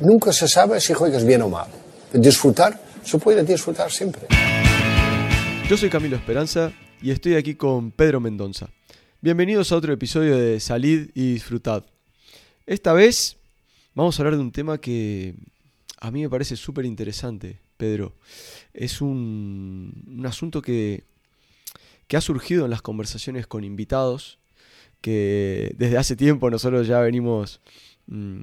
[0.00, 1.68] Nunca se sabe si juegas bien o mal.
[2.12, 4.22] Disfrutar, se puede disfrutar siempre.
[5.68, 8.70] Yo soy Camilo Esperanza y estoy aquí con Pedro Mendonza.
[9.20, 11.84] Bienvenidos a otro episodio de Salid y Disfrutad.
[12.66, 13.36] Esta vez
[13.94, 15.36] vamos a hablar de un tema que
[16.00, 18.14] a mí me parece súper interesante, Pedro.
[18.72, 21.04] Es un, un asunto que,
[22.08, 24.38] que ha surgido en las conversaciones con invitados,
[25.00, 27.60] que desde hace tiempo nosotros ya venimos
[28.08, 28.42] mm,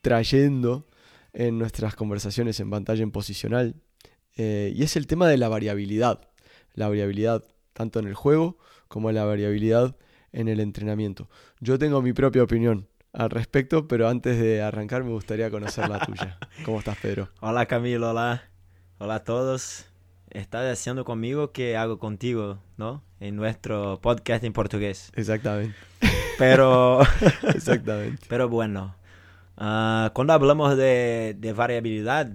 [0.00, 0.86] trayendo
[1.32, 3.76] en nuestras conversaciones en pantalla en posicional.
[4.36, 6.28] Eh, y es el tema de la variabilidad.
[6.74, 8.58] La variabilidad tanto en el juego
[8.88, 9.96] como la variabilidad
[10.32, 11.28] en el entrenamiento.
[11.60, 15.98] Yo tengo mi propia opinión al respecto, pero antes de arrancar me gustaría conocer la
[16.00, 16.38] tuya.
[16.64, 17.28] ¿Cómo estás, Pedro?
[17.40, 18.44] Hola Camilo, hola.
[18.98, 19.86] Hola a todos.
[20.30, 23.02] Estás haciendo conmigo que hago contigo, ¿no?
[23.18, 25.10] En nuestro podcast en portugués.
[25.16, 25.74] Exactamente.
[26.38, 27.00] Pero,
[27.54, 28.24] Exactamente.
[28.28, 28.94] pero bueno,
[29.60, 32.32] ah, cuando hablamos de, de variabilidad,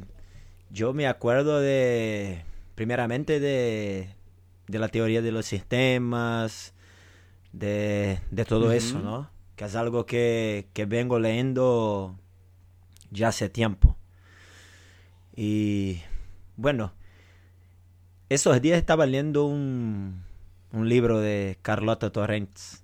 [0.69, 2.43] yo me acuerdo de,
[2.75, 4.15] primeramente de,
[4.67, 6.73] de la teoría de los sistemas,
[7.51, 8.99] de, de todo eso.
[8.99, 9.29] ¿no?
[9.55, 12.15] Que es algo que, que vengo leyendo
[13.11, 13.97] ya hace tiempo.
[15.35, 16.01] Y
[16.55, 16.93] bueno,
[18.29, 20.23] esos días estaba leyendo un,
[20.71, 22.83] un libro de Carlota Torrents,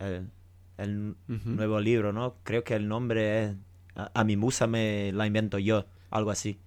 [0.00, 0.30] el,
[0.78, 2.36] el nuevo libro, ¿no?
[2.42, 3.56] Creo que el nombre es
[3.96, 6.58] A, a mi musa me la invento yo, algo así.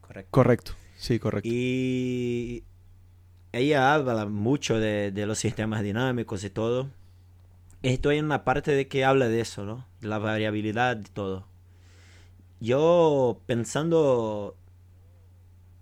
[0.00, 0.30] Correcto.
[0.30, 1.48] Correcto, sí, correcto.
[1.50, 2.64] Y
[3.52, 6.90] ella habla mucho de, de los sistemas dinámicos y todo.
[7.82, 9.86] Estoy en una parte de que habla de eso, ¿no?
[10.00, 11.46] De la variabilidad y todo.
[12.60, 14.56] Yo pensando,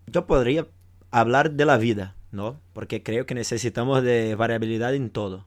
[0.07, 0.67] yo podría
[1.11, 2.61] hablar de la vida, ¿no?
[2.73, 5.47] Porque creo que necesitamos de variabilidad en todo.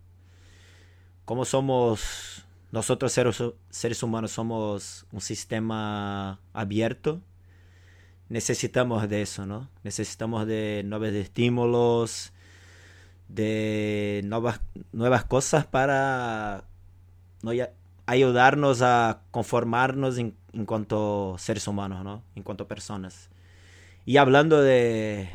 [1.25, 7.19] Como somos, nosotros seres, humanos somos un sistema abierto,
[8.29, 9.67] necesitamos de eso, ¿no?
[9.83, 12.31] Necesitamos de nuevos estímulos,
[13.27, 16.65] de nuevas, cosas para
[18.05, 20.35] ayudarnos a conformarnos en,
[20.67, 22.21] cuanto seres humanos, ¿no?
[22.35, 23.31] En cuanto personas.
[24.05, 25.27] Y hablando de,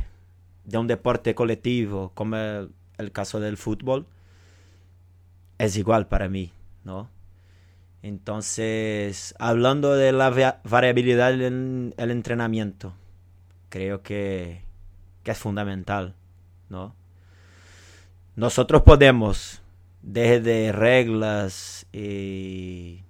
[0.66, 4.06] de un deporte colectivo, como el, el caso del fútbol,
[5.60, 6.52] es igual para mí,
[6.84, 7.10] ¿no?
[8.02, 12.94] Entonces, hablando de la va- variabilidad en el entrenamiento,
[13.68, 14.62] creo que,
[15.22, 16.14] que es fundamental,
[16.70, 16.94] ¿no?
[18.36, 19.60] Nosotros podemos,
[20.00, 23.02] desde reglas y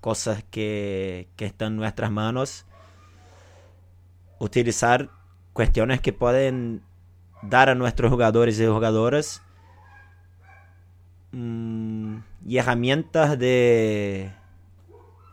[0.00, 2.66] cosas que, que están en nuestras manos,
[4.38, 5.10] utilizar
[5.52, 6.82] cuestiones que pueden
[7.42, 9.42] dar a nuestros jugadores y jugadoras
[11.34, 14.30] mm, y herramientas de,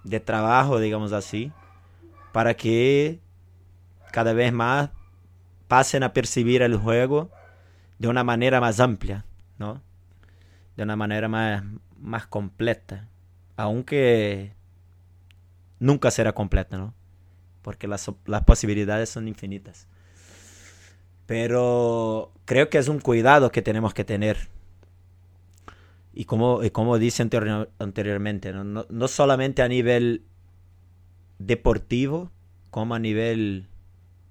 [0.04, 1.52] de trabajo, digamos así,
[2.32, 3.20] para que
[4.12, 4.90] cada vez más
[5.68, 7.30] pasen a percibir el juego
[7.98, 9.26] de una manera más amplia,
[9.58, 9.82] ¿no?
[10.76, 11.64] De una manera más,
[11.98, 13.08] más completa.
[13.56, 14.54] Aunque
[15.80, 16.94] nunca será completa, ¿no?
[17.62, 19.88] Porque las, las posibilidades son infinitas.
[21.26, 24.50] Pero creo que es un cuidado que tenemos que tener.
[26.14, 28.64] Y como, y como anterior- anteriormente, ¿no?
[28.64, 30.24] No, no solamente a nivel
[31.40, 32.32] deportivo,
[32.70, 33.68] como a nivel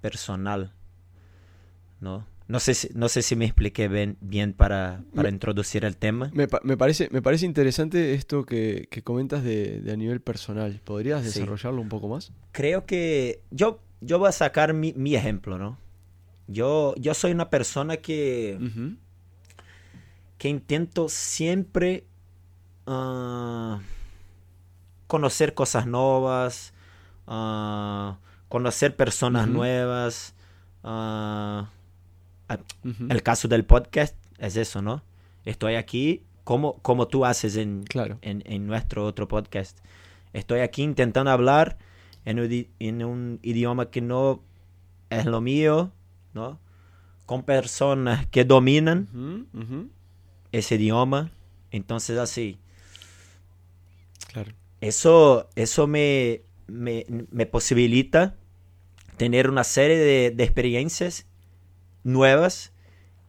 [0.01, 0.73] personal.
[1.99, 2.25] ¿no?
[2.47, 5.95] No sé si, no sé si me expliqué bien, bien para, para Me- introducir el
[5.97, 6.31] tema.
[6.33, 10.81] Me, me parece, me parece interesante esto que, que comentas de, de a nivel personal.
[10.83, 11.39] ¿Podrías Sí.
[11.39, 12.31] desarrollarlo un poco más?
[12.51, 15.77] Creo que yo, yo voy a sacar mi, mi ejemplo, ¿no?
[16.47, 18.95] Yo, yo soy una persona que, Ujú.
[20.41, 22.07] Que intento siempre
[22.87, 23.79] ah,
[25.05, 26.73] conocer cosas nuevas,
[27.27, 28.17] ah,
[28.49, 30.33] conocer personas nuevas.
[30.83, 31.69] ah,
[33.09, 35.03] el caso del podcast es eso, ¿no?
[35.45, 38.17] Estoy aquí como, como tú haces en, Claro.
[38.23, 39.77] en, en nuestro otro podcast.
[40.33, 41.77] Estoy aquí intentando hablar
[42.25, 44.41] en un, idi- en un idioma que no
[45.11, 45.91] es lo mío,
[46.33, 46.59] ¿no?
[47.27, 49.07] Con personas que dominan.
[50.51, 51.31] Ese idioma.
[51.71, 52.59] Entonces, así,
[54.27, 54.55] Claro.
[54.81, 58.35] eso, eso me, me, me posibilita
[59.17, 61.27] tener una serie de, de experiencias
[62.03, 62.73] nuevas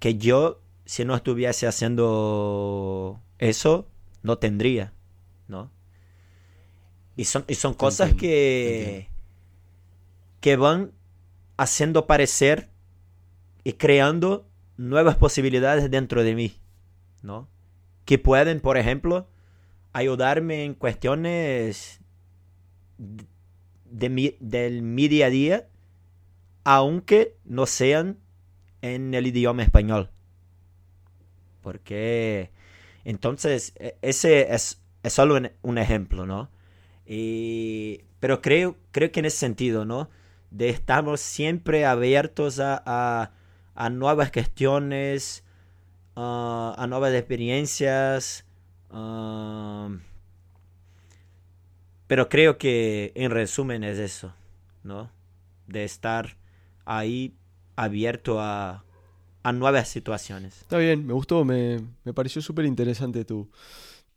[0.00, 3.88] que yo, si no estuviese haciendo eso,
[4.22, 4.94] no tendría,
[5.48, 5.70] ¿no?
[7.16, 9.08] Y son, y son cosas entiendo, que,
[10.40, 10.92] que van
[11.58, 12.70] haciendo parecer
[13.64, 14.48] y creando
[14.78, 16.56] nuevas posibilidades dentro de mí,
[17.22, 17.48] ¿no?
[18.04, 19.28] Que pueden, por ejemplo,
[19.92, 22.00] ayudarme en cuestiones
[22.98, 25.68] de mi, del mi día a día,
[26.64, 28.18] aunque no sean
[28.80, 30.10] en el idioma español.
[31.60, 32.50] Porque
[33.04, 36.50] entonces e, ese es, es solo un, ejemplo, ¿no?
[37.06, 40.10] Y, pero creo, creo que en ese sentido, ¿no?
[40.50, 43.32] De estamos siempre abiertos a,
[43.74, 45.44] a nuevas cuestiones,
[46.16, 48.44] uh, a nuevas experiencias.
[48.90, 49.98] Uh,
[52.06, 54.34] pero creo que en resumen es eso,
[54.82, 55.10] ¿no?
[55.66, 56.36] De estar
[56.84, 57.34] ahí
[57.76, 58.84] abierto a,
[59.42, 60.60] a nuevas situaciones.
[60.60, 63.50] Está bien, me gustó, me, me pareció súper interesante tu,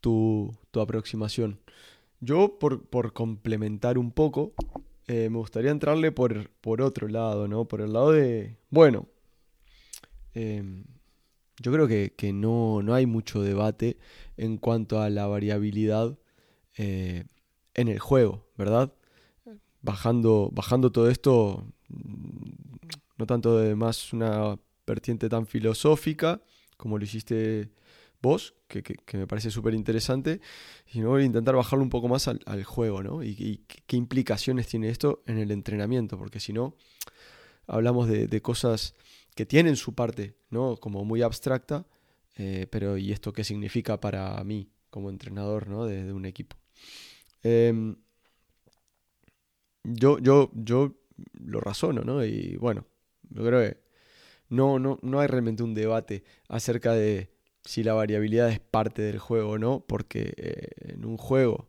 [0.01, 1.59] tu, tu, aproximación.
[2.19, 4.53] Yo, por, por complementar un poco,
[5.07, 7.65] eh, me gustaría entrarle por, por otro lado, ¿no?
[7.65, 9.07] Por el lado de, bueno,
[10.33, 10.63] eh,
[11.61, 13.97] yo creo que, que no, no, hay mucho debate
[14.37, 16.17] en cuanto a la variabilidad
[16.77, 17.25] eh,
[17.73, 18.93] en el juego, ¿verdad?
[19.81, 21.65] Bajando, bajando todo esto,
[23.17, 26.41] no tanto de más una vertiente tan filosófica
[26.77, 27.69] como lo hiciste
[28.21, 30.41] vos, que, que, me parece súper interesante,
[30.87, 33.23] sino intentar bajarlo un poco más al, al juego, ¿no?
[33.23, 36.75] Y, y, qué implicaciones tiene esto en el entrenamiento, porque si no,
[37.67, 38.95] hablamos de, de, cosas
[39.35, 40.77] que tienen su parte, ¿no?
[40.77, 41.85] Como muy abstracta,
[42.37, 45.85] eh, pero ¿y esto qué significa para mí como entrenador, ¿no?
[45.85, 46.55] De, un equipo.
[47.43, 47.95] Eh,
[49.83, 50.95] yo, yo, yo
[51.33, 52.23] lo razono, ¿no?
[52.25, 52.85] Y bueno,
[53.29, 53.77] yo creo que
[54.49, 57.31] no, no, no hay realmente un debate acerca de
[57.63, 61.67] si la variabilidad es parte del juego o no, porque eh, en un juego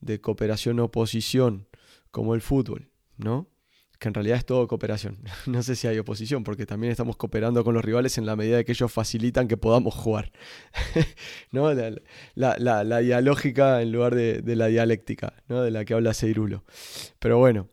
[0.00, 1.66] de cooperación-oposición
[2.10, 3.48] como el fútbol, ¿no?
[3.98, 5.18] Que en realidad es todo cooperación.
[5.46, 8.58] No sé si hay oposición, porque también estamos cooperando con los rivales en la medida
[8.58, 10.32] de que ellos facilitan que podamos jugar.
[11.52, 11.72] ¿No?
[11.72, 11.90] La,
[12.34, 15.62] la, la, la, dialógica en lugar de, de, la dialéctica, ¿no?
[15.62, 16.64] De la que habla Seirulo.
[17.18, 17.68] Pero bueno,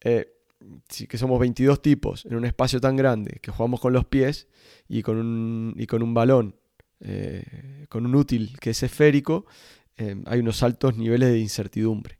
[0.00, 0.32] eh,
[0.88, 4.48] sí que somos 22 tipos en un espacio tan grande, que jugamos con los pies
[4.88, 6.56] y con un, y con un balón
[7.00, 9.46] eh, con un útil que es esférico,
[9.96, 12.18] eh, hay unos altos niveles de incertidumbre.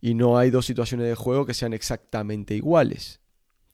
[0.00, 3.20] Y no hay dos situaciones de juego que sean exactamente iguales.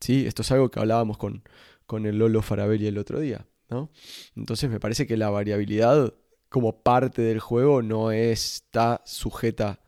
[0.00, 0.26] ¿sí?
[0.26, 1.42] Esto es algo que hablábamos con,
[1.86, 3.46] con el Lolo Farabelli el otro día.
[3.68, 3.90] ¿no?
[4.36, 6.14] Entonces me parece que la variabilidad
[6.48, 9.80] como parte del juego no está sujeta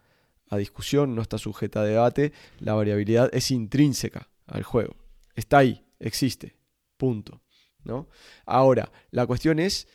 [0.49, 2.33] a discusión, no está sujeta a debate.
[2.59, 4.97] La variabilidad es intrínseca al juego.
[5.35, 6.56] Está ahí, existe.
[6.97, 7.41] Punto.
[7.85, 8.09] ¿no?
[8.44, 9.89] Ahora, la cuestión es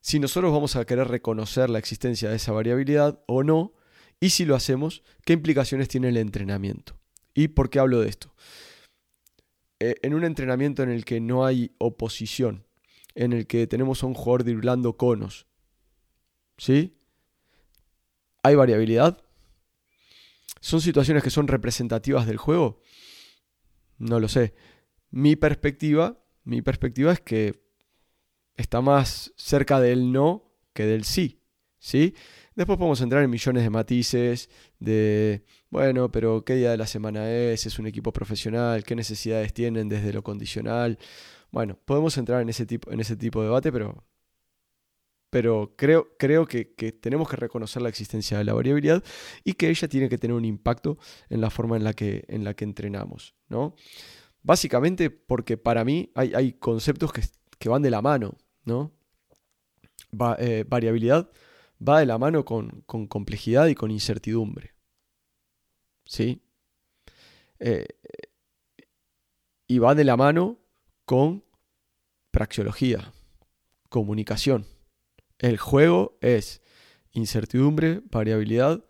[0.00, 3.72] si nosotros vamos a querer reconocer la existencia de esa variabilidad o no,
[4.20, 6.98] y si lo hacemos, qué implicaciones tiene el entrenamiento.
[7.34, 8.34] ¿Y por qué hablo de esto?
[9.80, 12.66] Eh, en un entrenamiento en el que no hay oposición,
[13.14, 15.46] en el que tenemos a un jugador driblando conos,
[16.56, 16.98] ¿sí?
[18.42, 19.22] ¿Hay variabilidad?
[20.60, 22.80] ¿Son situaciones que son representativas del juego?
[23.98, 24.54] No lo sé.
[25.10, 27.62] Mi perspectiva, mi perspectiva es que
[28.56, 31.37] está más cerca del no que del sí.
[31.78, 32.14] ¿Sí?
[32.54, 37.30] Después podemos entrar en millones de matices, de, bueno, pero ¿qué día de la semana
[37.30, 37.66] es?
[37.66, 38.82] ¿Es un equipo profesional?
[38.84, 40.98] ¿Qué necesidades tienen desde lo condicional?
[41.50, 44.04] Bueno, podemos entrar en ese tipo, en ese tipo de debate, pero,
[45.30, 49.04] pero creo, creo que, que, tenemos que reconocer la existencia de la variabilidad
[49.44, 50.98] y que ella tiene que tener un impacto
[51.28, 53.34] en la forma en la que, en la que entrenamos.
[53.48, 53.76] ¿no?
[54.42, 57.22] Básicamente porque para mí hay, hay conceptos que,
[57.58, 58.36] que van de la mano.
[58.64, 58.92] ¿no?
[60.38, 61.30] Eh, variabilidad
[61.86, 64.74] va de la mano con, con, complejidad y con incertidumbre.
[66.04, 66.42] ¿Sí?
[67.60, 67.86] Eh,
[69.66, 70.58] y va de la mano
[71.04, 71.44] con
[72.30, 73.12] praxeología,
[73.88, 74.66] comunicación.
[75.38, 76.62] El juego es
[77.12, 78.84] incertidumbre, variabilidad,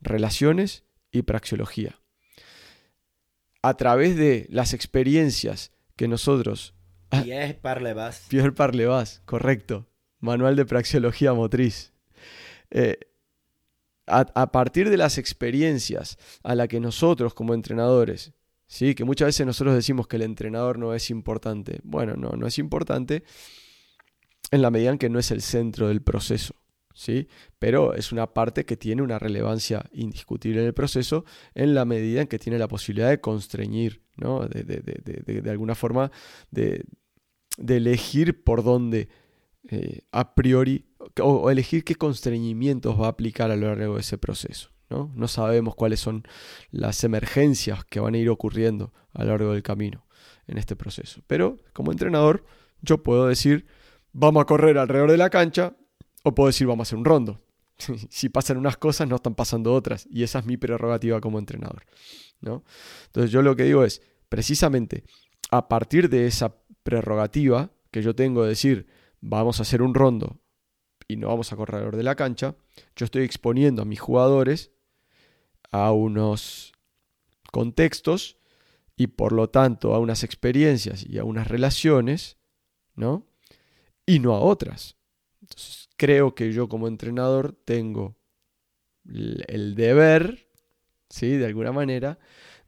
[0.00, 2.00] relaciones y praxeología.
[3.62, 6.76] A través de las experiencias que nosotros
[7.08, 8.26] Pierre Parlevas.
[8.28, 9.86] Pierre Parlevas, correcto.
[10.18, 11.92] Manual de Praxeología Motriz.
[12.70, 12.98] Eh,
[14.06, 18.32] a, partir de las experiencias a las que nosotros como entrenadores,
[18.66, 18.94] ¿sí?
[18.94, 21.80] que muchas veces nosotros decimos que el entrenador no es importante.
[21.82, 23.24] Bueno, no, no es importante
[24.52, 26.54] en la medida en que no es el centro del proceso.
[26.96, 27.28] ¿sí?
[27.58, 32.22] Pero es una parte que tiene una relevancia indiscutible en el proceso en la medida
[32.22, 34.46] en que tiene la posibilidad de constreñir, ¿no?
[34.48, 36.10] de, de, de, de alguna forma
[36.50, 36.84] de,
[37.68, 39.08] elegir por dónde
[39.68, 40.86] eh, a priori
[41.22, 44.70] o, elegir qué constreñimientos va a aplicar a lo largo de ese proceso.
[44.88, 45.10] ¿no?
[45.16, 46.26] no sabemos cuáles son
[46.70, 50.06] las emergencias que van a ir ocurriendo a lo largo del camino
[50.46, 51.22] en este proceso.
[51.26, 52.44] Pero como entrenador
[52.82, 53.66] yo puedo decir,
[54.12, 55.76] vamos a correr alrededor de la cancha
[56.22, 57.40] o puedo decir, vamos a hacer un rondo.
[58.10, 60.06] si pasan unas cosas, no están pasando otras.
[60.10, 61.84] Y esa es mi prerrogativa como entrenador.
[62.40, 62.64] ¿no?
[63.06, 65.04] Entonces yo lo que digo es, precisamente,
[65.50, 68.86] a partir de esa prerrogativa que yo tengo de decir,
[69.20, 70.38] vamos a hacer un rondo
[71.08, 72.56] y no vamos a correr alrededor de la cancha,
[72.94, 74.72] yo estoy exponiendo a mis jugadores
[75.70, 76.72] a unos
[77.52, 78.36] contextos
[78.96, 82.38] y por lo tanto a unas experiencias y a unas relaciones,
[82.94, 83.26] ¿no?
[84.06, 84.96] Y no a otras.
[85.42, 88.16] Entonces, creo que yo como entrenador tengo
[89.04, 90.48] el deber,
[91.08, 91.36] ¿sí?
[91.36, 92.18] De alguna manera,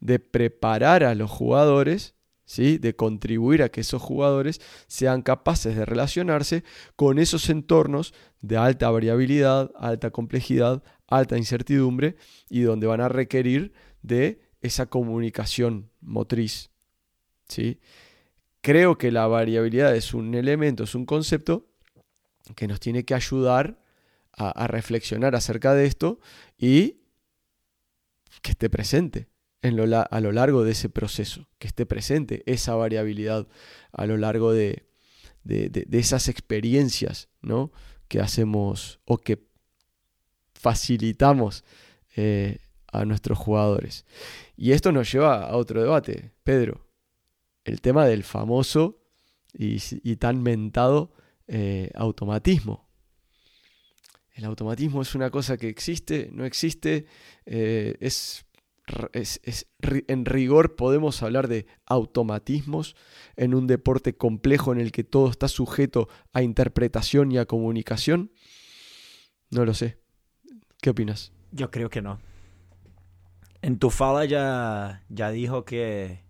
[0.00, 2.14] de preparar a los jugadores,
[2.57, 6.64] De contribuir a que esos jugadores sean capaces de relacionarse
[6.97, 12.17] con esos entornos de alta variabilidad, alta complejidad, alta incertidumbre
[12.49, 16.71] y donde van a requerir de esa comunicación motriz.
[17.49, 17.81] ¿sí?
[18.62, 21.67] Creo que la variabilidad es un elemento, es un concepto
[22.57, 23.78] que nos tiene que ayudar
[24.33, 26.21] a, reflexionar acerca de esto
[26.57, 27.00] y
[28.40, 29.26] que esté presente
[29.62, 33.49] en lo, a lo largo de ese proceso, que esté presente esa variabilidad
[33.93, 34.85] a lo largo de,
[35.45, 37.73] esas experiencias ¿no?
[38.09, 39.49] que hacemos o que
[40.55, 41.65] facilitamos
[42.17, 42.59] eh,
[42.93, 44.05] a nuestros jugadores.
[44.57, 46.87] Y esto nos lleva a otro debate, Pedro,
[47.65, 49.03] el tema del famoso
[49.53, 51.12] y, tan mentado
[51.47, 52.88] eh, automatismo.
[54.33, 57.07] El automatismo es una cosa que existe, no existe,
[57.45, 58.45] eh, es,
[60.09, 62.97] en rigor podemos hablar de automatismos
[63.37, 68.33] en un deporte complejo en el que todo está sujeto a interpretación y a comunicación.
[69.50, 69.99] No lo sé.
[70.80, 71.33] ¿Qué opinas?
[71.52, 72.18] Yo creo que no.
[73.62, 76.23] En tu fala ya, ya dijo que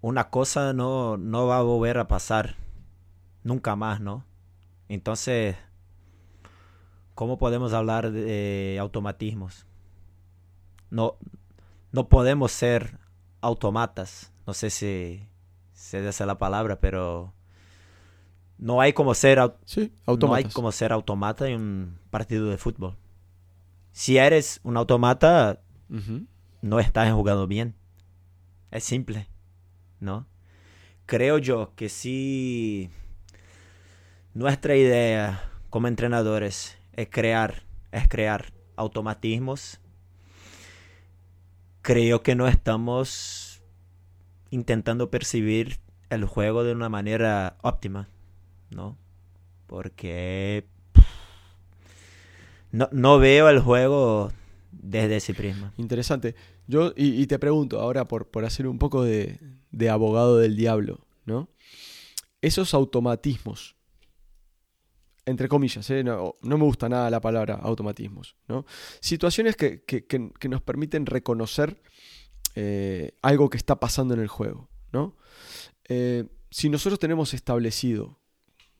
[0.00, 2.56] una cosa no, no va a volver a pasar
[3.44, 4.24] nunca más, ¿no?
[4.88, 5.56] Entonces,
[7.14, 9.66] ¿cómo podemos hablar de automatismos?
[10.92, 11.16] No,
[11.90, 12.98] no podemos ser
[13.40, 14.30] automatas.
[14.46, 15.26] No sé si
[15.72, 17.32] se dice la palabra, pero
[18.58, 22.96] no hay como ser sí, no hay como ser automata en un partido de fútbol.
[23.92, 25.62] Si eres un automata,
[26.60, 27.74] no estás jugando bien.
[28.70, 29.28] Es simple,
[29.98, 30.26] ¿no?
[31.06, 32.90] Creo yo que si
[34.34, 39.80] nuestra idea como entrenadores es crear, es crear automatismos,
[41.82, 43.62] creo que no estamos
[44.50, 45.78] intentando percibir
[46.10, 48.08] el juego de una manera óptima,
[48.70, 48.96] ¿no?
[49.66, 50.66] Porque
[52.70, 54.30] no, no veo el juego
[54.72, 55.72] desde ese prisma.
[55.76, 56.34] Interesante.
[56.66, 59.38] Yo, y, te pregunto ahora por, por hacer un poco de,
[59.90, 61.48] abogado del diablo, ¿no?
[62.40, 63.76] Esos automatismos,
[65.24, 66.02] entre comillas, ¿eh?
[66.02, 68.66] no, me gusta nada la palabra automatismos, ¿no?
[69.00, 69.84] Situaciones que,
[70.48, 71.80] nos permiten reconocer
[72.54, 75.16] eh, algo que está pasando en el juego, ¿no?
[75.88, 78.20] Eh, si nosotros tenemos establecido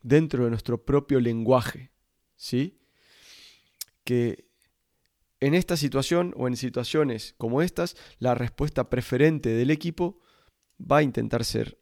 [0.03, 1.93] dentro de nuestro propio lenguaje,
[2.37, 2.81] ¿sí?
[4.05, 4.49] Que
[5.41, 10.21] en esta situación o en situaciones como estas, la respuesta preferente del equipo
[10.81, 11.79] va a intentar ser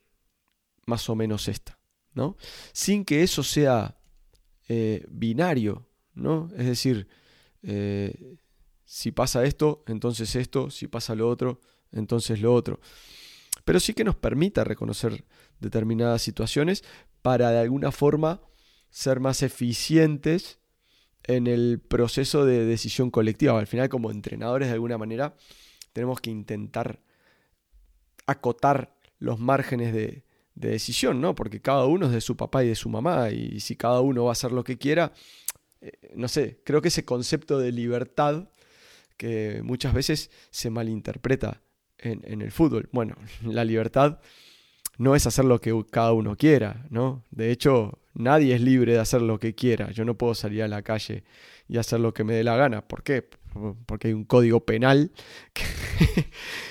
[0.86, 1.78] más o menos esta,
[2.12, 2.36] ¿no?
[2.72, 3.99] Sin que eso sea
[4.72, 6.48] eh, binario, ¿no?
[6.56, 7.08] Es decir,
[7.64, 8.36] eh,
[8.84, 11.60] si pasa esto, entonces esto, si pasa lo otro,
[11.90, 12.78] entonces lo otro.
[13.64, 15.24] Pero sí que nos permita reconocer
[15.58, 16.84] determinadas situaciones
[17.20, 18.42] para de alguna forma
[18.90, 20.60] ser más eficientes
[21.24, 23.58] en el proceso de decisión colectiva.
[23.58, 25.34] Al final, como entrenadores, de alguna manera,
[25.92, 27.02] tenemos que intentar
[28.24, 30.22] acotar los márgenes de,
[30.68, 31.34] decisión, ¿no?
[31.34, 34.24] Porque cada uno es de su papá y de su mamá, y si cada uno
[34.24, 35.12] va a hacer lo que quiera,
[35.80, 38.48] eh, no sé, creo que ese concepto de libertad
[39.16, 41.62] que muchas veces se malinterpreta
[41.98, 42.88] en, en el fútbol.
[42.92, 44.20] Bueno, la libertad
[45.00, 47.24] no es hacer lo que cada uno quiera, ¿no?
[47.30, 49.90] De hecho, nadie es libre de hacer lo que quiera.
[49.92, 51.24] Yo no puedo salir a la calle
[51.68, 52.86] y hacer lo que me dé la gana.
[52.86, 53.26] ¿Por qué?
[53.86, 55.10] Porque hay un código penal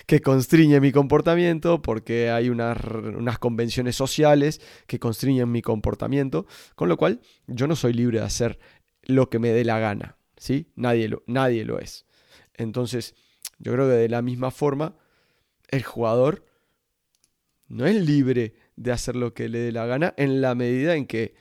[0.05, 6.45] que, constriñe mi comportamiento, porque hay unas, unas, convenciones sociales que constriñen mi comportamiento,
[6.75, 8.59] con lo cual yo no soy libre de hacer
[9.01, 10.67] lo que me dé la gana, ¿sí?
[10.75, 12.05] Nadie lo, nadie lo es.
[12.53, 13.15] Entonces,
[13.57, 14.93] yo creo que de la misma forma,
[15.69, 16.45] el jugador
[17.69, 21.05] no es libre de hacer lo que le dé la gana en la medida en
[21.05, 21.35] que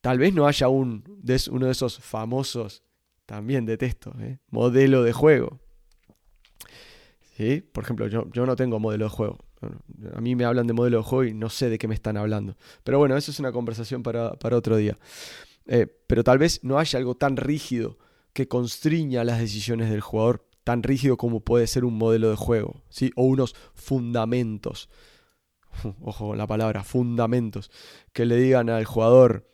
[0.00, 1.04] tal vez no haya un,
[1.50, 2.82] uno de esos famosos,
[3.26, 4.38] también detesto, ¿eh?
[4.48, 5.60] modelo de juego.
[7.36, 7.60] ¿Sí?
[7.60, 9.38] Por ejemplo, yo, no tengo modelo de juego.
[10.14, 12.16] A mí me hablan de modelo de juego y no sé de qué me están
[12.16, 12.56] hablando.
[12.84, 14.96] Pero bueno, eso es una conversación para, otro día.
[15.66, 17.98] Eh, pero tal vez no haya algo tan rígido
[18.32, 22.82] que constriña las decisiones del jugador, tan rígido como puede ser un modelo de juego,
[22.88, 23.10] ¿sí?
[23.14, 24.88] o unos fundamentos.
[26.02, 27.70] Ojo la palabra, fundamentos,
[28.12, 29.48] que le digan al jugador,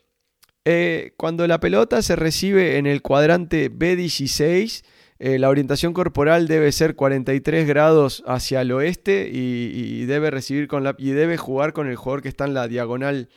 [0.67, 4.83] eh, cuando la pelota se recibe en el cuadrante B16,
[5.19, 10.83] eh, la orientación corporal debe ser 43 grados hacia el oeste y, debe recibir con
[10.83, 13.29] la, y debe jugar con el jugador que está en la diagonal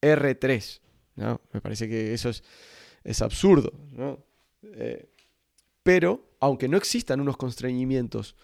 [0.00, 0.80] R3.
[1.16, 1.40] ¿no?
[1.52, 2.42] Me parece que eso es,
[3.04, 3.72] es absurdo.
[4.62, 5.08] Eh,
[5.82, 8.36] pero, aunque no existan unos constreñimientos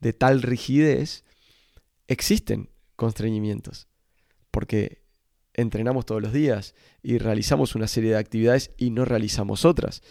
[0.00, 1.24] de tal rigidez,
[2.06, 2.68] existen
[3.02, 3.88] constreñimientos.
[4.52, 5.02] Porque
[5.54, 10.02] entrenamos todos los días y realizamos una serie de actividades y no realizamos otras.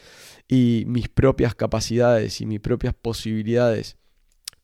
[0.49, 3.95] Y mis propias capacidades y mis propias posibilidades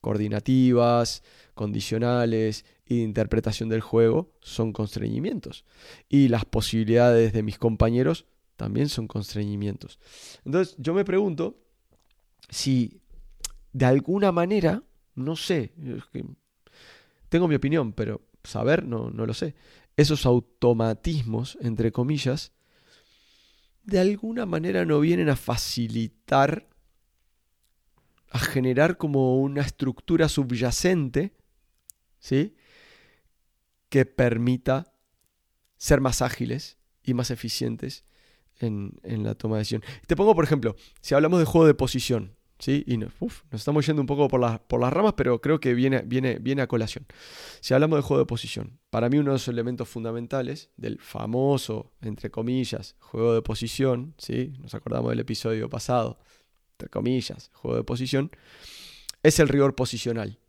[0.01, 5.63] coordinativas, condicionales y de interpretación del juego son constreñimientos.
[6.09, 8.25] Y las posibilidades de mis compañeros
[8.57, 9.99] también son constreñimientos.
[10.43, 11.61] Entonces yo me pregunto
[12.49, 12.99] si
[13.71, 14.83] de alguna manera,
[15.15, 15.71] no sé,
[17.29, 19.55] tengo mi opinión, pero saber no, no lo sé,
[19.95, 22.53] esos automatismos, entre comillas,
[23.83, 26.69] de alguna manera no vienen a facilitar,
[28.29, 31.35] a generar como una estructura subyacente,
[32.19, 32.55] ¿sí?
[33.89, 34.93] Que permita
[35.77, 38.03] ser más ágiles y más eficientes
[38.59, 39.83] en, en la toma de decisión.
[40.05, 42.83] Te pongo, por ejemplo, si hablamos de juego de posición, ¿sí?
[42.87, 43.11] Y nos
[43.51, 46.67] estamos yendo un poco por, por las ramas, pero creo que viene, viene, viene a
[46.67, 47.05] colación.
[47.59, 51.93] Si hablamos de juego de posición, para mí uno de los elementos fundamentales del famoso,
[52.01, 54.53] entre comillas, juego de posición, ¿sí?
[54.59, 56.19] Nos acordamos del episodio pasado,
[56.73, 58.31] entre comillas, juego de posición,
[59.23, 60.39] es el rigor posicional,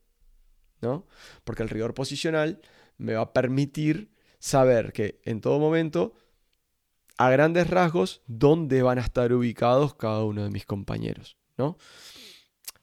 [0.80, 1.06] ¿no?
[1.44, 2.60] Porque el rigor posicional
[2.96, 6.14] me va a permitir saber que en todo momento
[7.16, 11.37] a grandes rasgos dónde van a estar ubicados cada uno de mis compañeros.
[11.58, 11.76] ¿No?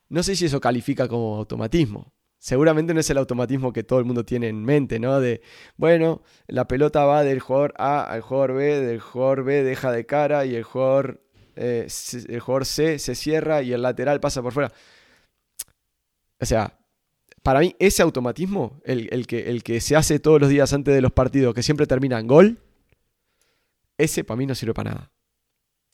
[0.09, 2.13] No sé si eso califica como automatismo.
[2.37, 5.19] Seguramente no es el automatismo que todo el mundo tiene en mente, ¿no?
[5.19, 5.41] De,
[5.77, 10.05] bueno, la pelota va del jugador A al jugador B, del jugador B deja de
[10.05, 11.23] cara y el jugador,
[11.55, 11.87] eh,
[12.29, 14.71] el jugador C se cierra y el lateral pasa por fuera.
[16.39, 16.77] O sea,
[17.41, 21.01] para mí ese automatismo, el, que, el que se hace todos los días antes de
[21.01, 22.59] los partidos, que siempre termina en gol,
[23.97, 25.11] ese para mí no sirve para nada.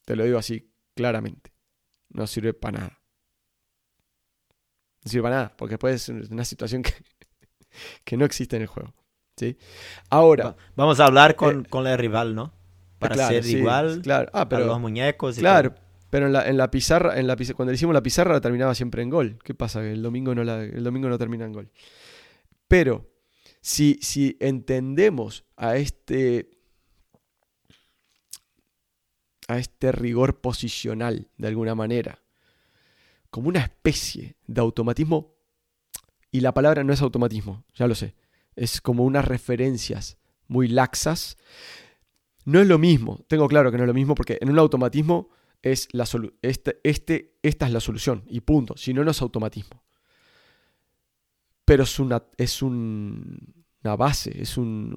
[0.03, 1.50] Te lo digo así claramente
[2.13, 3.00] no sirve para nada.
[5.04, 6.93] No sirve para nada, porque después es una situación que,
[8.04, 8.93] que no existe en el juego.
[9.38, 9.58] ¿sí?
[10.10, 10.56] Ahora.
[10.76, 12.54] Vamos a hablar con, eh, con el rival, ¿no?
[13.00, 14.30] Para ser igual claro.
[14.32, 15.38] ah, pero, a los muñecos.
[15.38, 15.74] Y claro,
[16.12, 19.10] pero en la, en la pizarra, en la, cuando hicimos la pizarra terminaba siempre en
[19.10, 19.39] gol.
[19.43, 19.84] ¿Qué pasa?
[19.84, 21.71] El domingo no, la, el domingo no termina en gol.
[22.67, 23.10] Pero
[23.62, 26.61] si, si entendemos a este
[29.51, 32.23] a este rigor posicional de alguna manera,
[33.29, 35.35] como una especie de automatismo,
[36.31, 38.15] y la palabra no es automatismo, ya lo sé,
[38.55, 41.37] es como unas referencias muy laxas.
[42.45, 45.29] No es lo mismo, tengo claro que no es lo mismo porque en un automatismo
[45.61, 46.07] es la
[46.41, 49.83] este, este, esta es la solución y punto, si no, no es automatismo.
[51.65, 54.95] Pero es una, es un, una base, es, un,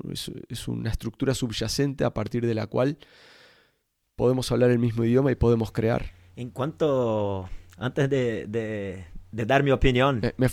[0.49, 2.99] es una estructura subyacente a partir de la cual
[4.17, 6.13] podemos hablar el mismo idioma y podemos crear.
[6.37, 7.49] En cuanto,
[7.79, 10.21] antes de, de, dar mi opinión.
[10.21, 10.49] Me, me,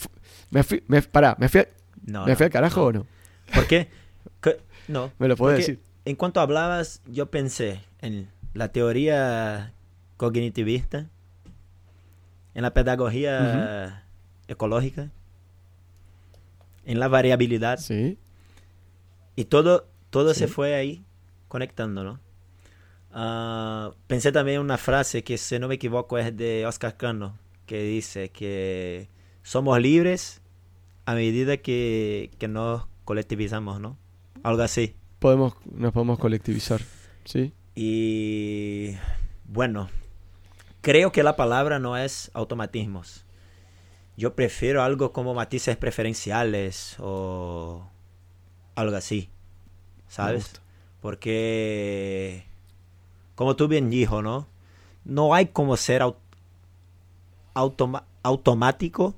[0.49, 1.63] me fui, me, pará, ¿me fui,
[2.05, 3.07] no, ¿me fui al carajo o no?
[3.53, 3.89] ¿Por qué?
[4.87, 5.11] no.
[5.19, 5.79] ¿Me lo puedes decir?
[6.05, 9.73] En cuanto hablabas, yo pensé en la teoría
[10.17, 11.07] cognitivista,
[12.53, 14.05] en la pedagogía
[14.47, 15.09] ecológica,
[16.85, 17.77] en la variabilidad.
[17.77, 18.17] Sí.
[19.35, 21.03] Y todo, todo se fue ahí
[21.47, 22.19] conectando, ¿no?
[23.13, 27.37] Uh, pensé también en una frase que, si no me equivoco, es de Oscar Cano,
[27.65, 29.09] que dice que
[29.43, 30.41] somos libres
[31.05, 33.97] a medida que, que nos colectivizamos, ¿no?
[34.43, 34.95] Algo así.
[35.19, 36.81] Podemos, nos podemos colectivizar,
[37.25, 37.53] ¿sí?
[37.75, 38.95] Y
[39.45, 39.89] bueno,
[40.81, 43.25] creo que la palabra no es automatismos.
[44.17, 47.89] Yo prefiero algo como matices preferenciales o
[48.75, 49.29] algo así,
[50.07, 50.61] ¿sabes?
[51.01, 52.45] Porque
[53.41, 54.47] como tú bien dijo, ¿no?
[55.03, 56.03] No hay como ser
[58.21, 59.15] automático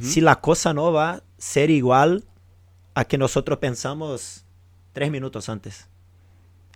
[0.00, 2.24] si la cosa no va a ser igual
[2.94, 4.46] a que nosotros pensamos
[4.94, 5.86] tres minutos antes,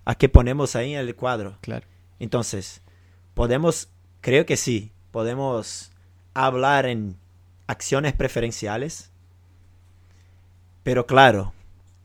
[0.05, 1.57] a que ponemos ahí en el cuadro.
[1.63, 1.87] Claro.
[2.19, 2.83] Entonces,
[3.33, 3.89] podemos,
[4.21, 5.93] creo que sí, podemos
[6.35, 7.17] hablar en
[7.67, 9.11] acciones preferenciales,
[10.83, 11.55] pero claro,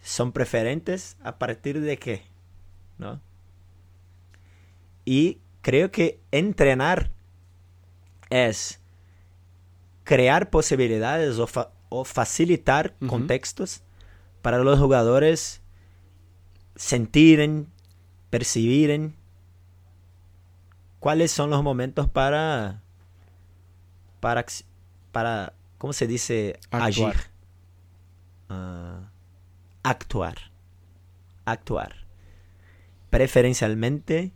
[0.02, 2.31] son preferentes a partir de qué?
[3.02, 3.20] ¿No?
[5.04, 7.12] Y creo que entrenar
[8.30, 8.80] es
[10.04, 13.82] crear posibilidades o, fa- o facilitar contextos
[14.42, 15.62] para los jugadores
[16.76, 17.66] sentirem,
[18.30, 19.14] percibirem
[21.00, 22.82] cuáles son los momentos para
[24.20, 24.46] para
[25.12, 26.60] para ¿cómo se dice?
[26.70, 27.16] Actuar.
[27.16, 27.32] agir.
[28.50, 29.10] Ah,
[29.84, 30.52] actuar.
[31.46, 31.96] Actuar.
[33.12, 34.32] Preferencialmente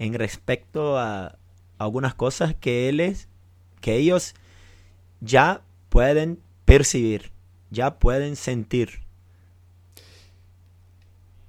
[0.00, 1.38] en respecto a
[1.78, 3.28] algunas cosas que ellos,
[3.80, 4.34] que ellos
[5.20, 7.30] ya pueden percibir,
[7.70, 9.02] ya pueden sentir.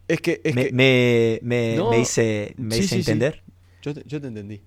[0.07, 1.89] Es que, es me, que me, me- No.
[1.89, 3.11] me hice, me Sí, hice sí, sí.
[3.11, 3.43] entender.
[3.81, 4.61] yo, te, yo te entendí.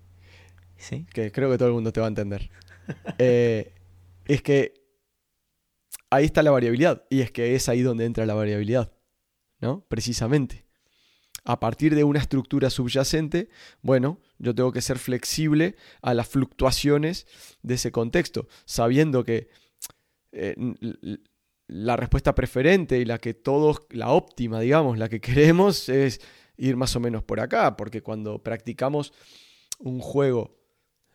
[0.76, 1.06] ¿Sí?
[1.12, 2.50] Que creo que todo el mundo te va a entender.
[3.18, 3.72] Eh,
[4.26, 4.74] es que
[6.10, 7.04] ahí está la variabilidad.
[7.10, 8.92] Y es que es ahí donde entra la variabilidad.
[9.60, 9.84] ¿No?
[9.88, 10.63] Precisamente.
[11.44, 13.50] A partir de una estructura subyacente,
[13.82, 17.26] bueno, yo tengo que ser flexible a las fluctuaciones
[17.62, 19.48] de ese contexto, sabiendo que
[20.32, 20.56] eh,
[21.66, 26.20] la respuesta preferente y la que todos, la óptima, digamos, la que queremos es
[26.56, 29.12] ir más o menos por acá, porque cuando practicamos
[29.78, 30.56] un juego,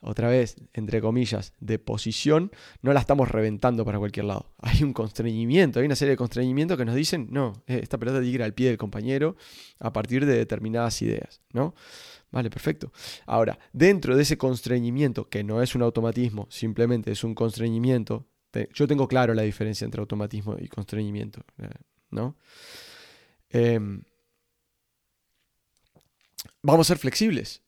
[0.01, 4.53] otra vez, entre comillas, de posición, no la estamos reventando para cualquier lado.
[4.61, 8.19] Hay un constreñimiento, hay una serie de constreñimientos que nos dicen, no, eh, esta pelota
[8.19, 9.35] tiene que ir al pie del compañero
[9.79, 11.73] a partir de determinadas ideas, ¿no?
[12.31, 12.91] Vale, perfecto.
[13.25, 18.27] Ahora, dentro de ese constreñimiento, que no es un automatismo, simplemente es un constreñimiento,
[18.73, 21.69] yo tengo claro la diferencia entre automatismo y constreñimiento, eh,
[22.11, 22.35] ¿no?
[23.49, 24.03] Em,
[26.61, 27.63] vamos a ser flexibles.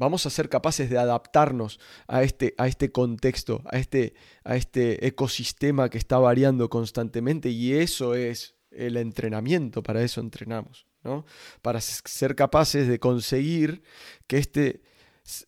[0.00, 5.06] Vamos a ser capaces de adaptarnos a este, a este contexto, a este, a este
[5.06, 11.26] ecosistema que está variando constantemente y eso es el entrenamiento, para eso entrenamos, ¿no?
[11.60, 13.82] Para ser capaces de conseguir
[14.26, 14.80] que este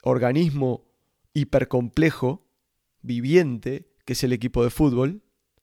[0.02, 0.84] organismo
[1.32, 2.46] hipercomplejo,
[3.00, 5.22] viviente, que es el equipo de fútbol,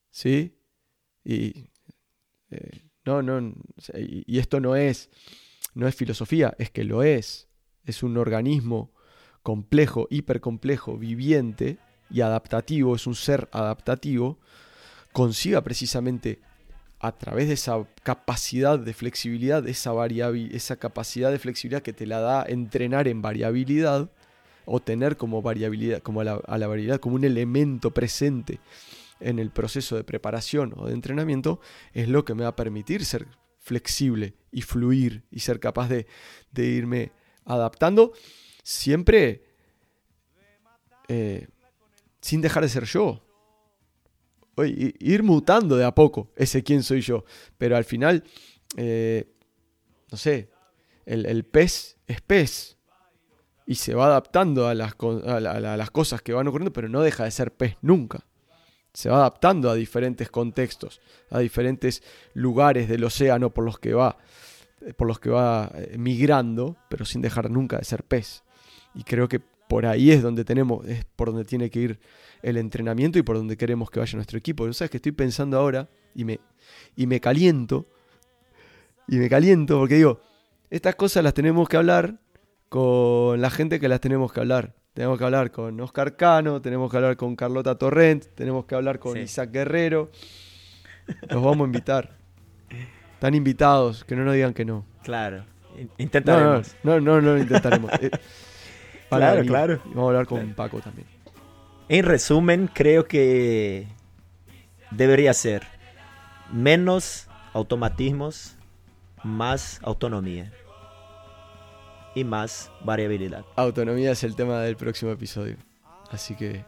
[0.09, 0.57] ¿sí?
[1.23, 1.69] Y,
[2.49, 3.53] eh, no, no,
[3.93, 5.11] y esto no es,
[5.75, 7.48] no es filosofía, es que lo es.
[7.89, 8.91] Es un organismo
[9.41, 11.79] complejo, hipercomplejo, viviente
[12.11, 14.37] y adaptativo, es un ser adaptativo,
[15.11, 16.39] consiga precisamente
[16.99, 19.91] a través de esa capacidad de flexibilidad, esa,
[20.51, 24.11] esa capacidad de flexibilidad que te la da entrenar en variabilidad,
[24.65, 28.59] o tener como variabilidad, como a la, variabilidad como un elemento presente
[29.19, 31.59] en el proceso de preparación o de entrenamiento,
[31.91, 33.25] es lo que me va a permitir ser
[33.57, 36.05] flexible y fluir y ser capaz de
[36.55, 37.13] irme
[37.49, 38.13] adaptando
[38.63, 39.43] siempre
[41.07, 41.47] eh,
[42.21, 43.21] sin dejar de ser yo.
[44.99, 47.23] Ir mutando de a poco ese quién soy yo.
[47.57, 48.23] Pero al final,
[48.75, 49.31] eh,
[50.11, 50.49] no sé,
[51.05, 52.77] el, el pez es pez.
[53.65, 56.47] Y se va adaptando a las, a la- a la- a las cosas que van
[56.47, 58.25] ocurriendo, pero no deja de ser pez nunca.
[58.93, 62.01] Se va adaptando a diferentes contextos, a diferentes
[62.33, 64.17] lugares del océano por los que va,
[64.97, 68.43] por los que va eh, migrando, pero sin dejar nunca de ser pez.
[68.93, 71.99] Y creo que por ahí es donde tenemos, es por donde tiene que ir
[72.41, 74.65] el entrenamiento y por donde queremos que vaya nuestro equipo.
[74.65, 76.39] Yo sabes que estoy pensando ahora y me,
[76.95, 77.87] y me caliento,
[79.07, 80.21] y me caliento porque digo,
[80.69, 82.19] estas cosas las tenemos que hablar
[82.69, 84.75] con la gente que las tenemos que hablar.
[84.93, 88.99] Tenemos que hablar con Oscar Cano, tenemos que hablar con Carlota Torrent, tenemos que hablar
[88.99, 89.19] con Sí.
[89.21, 90.09] Isaac Guerrero.
[91.29, 92.18] Los vamos a invitar.
[93.19, 94.85] Están invitados, que no nos digan que no.
[95.03, 95.43] Claro.
[95.77, 96.75] In- No, no, Intentaremos.
[96.83, 97.91] no, no, no lo intentaremos.
[98.01, 98.11] Eh,
[99.09, 99.73] Claro, claro.
[99.85, 101.05] Y vamos a hablar con Paco también.
[101.89, 103.87] En resumen, creo que
[104.91, 105.63] debería ser
[106.53, 108.55] menos automatismos,
[109.23, 110.53] más autonomía
[112.15, 113.43] y más variabilidad.
[113.55, 115.57] Autonomía es el tema del próximo episodio.
[116.11, 116.63] Así que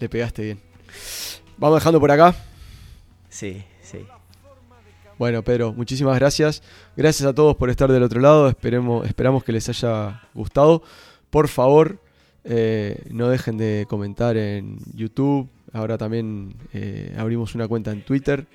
[0.00, 0.60] le pegaste bien.
[1.58, 2.34] Vamos dejando por acá.
[3.28, 4.06] Sí, sí.
[5.18, 6.62] Bueno, Pedro, muchísimas gracias.
[6.96, 8.48] Gracias a todos por estar del otro lado.
[8.48, 10.82] Esperemos, esperamos que les haya gustado.
[11.30, 12.00] Por favor,
[12.42, 15.48] eh, no dejen de comentar en YouTube.
[15.72, 18.46] Ahora también eh, abrimos una cuenta en Twitter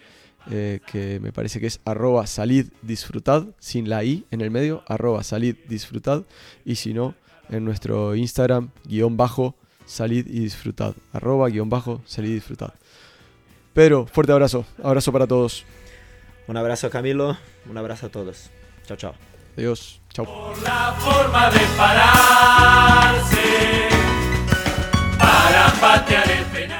[0.51, 4.83] eh, que me parece que es arroba salid disfrutad, sin la i en el medio,
[4.87, 6.23] arroba salid disfrutad.
[6.65, 7.15] Y si no,
[7.49, 10.93] en nuestro Instagram, guion bajo, salid y disfrutad.
[11.13, 12.73] Arroba guion bajo, salid y disfrutad.
[13.73, 14.65] Pedro, fuerte abrazo.
[14.83, 15.65] Abrazo para todos.
[16.49, 17.37] Un abrazo Camilo,
[17.69, 18.49] un abrazo a todos.
[18.87, 19.13] Chao, chao.
[19.55, 20.01] Adiós.
[20.11, 20.25] Chao.
[20.63, 23.37] la forma de pararse
[25.19, 26.78] para patear el penal.